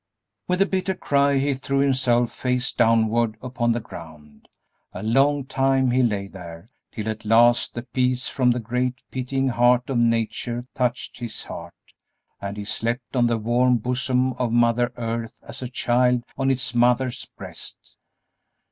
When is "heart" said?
9.49-9.91, 11.43-11.75